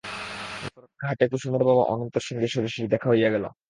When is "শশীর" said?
2.47-2.85